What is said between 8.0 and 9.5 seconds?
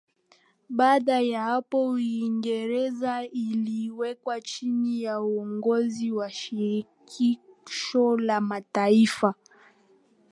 la Mataifa